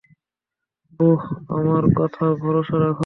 [0.99, 1.21] বোহ,
[1.49, 2.97] আমার কথায় ভরসা রাখ।